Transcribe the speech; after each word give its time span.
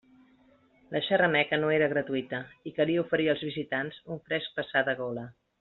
La 0.95 1.01
xerrameca 1.07 1.59
no 1.59 1.69
era 1.75 1.89
gratuïta 1.93 2.41
i 2.71 2.75
calia 2.81 3.05
oferir 3.05 3.31
als 3.35 3.47
visitants 3.51 4.03
un 4.17 4.27
fresc 4.31 4.61
passar 4.63 4.87
de 4.91 5.01
gola. 5.05 5.33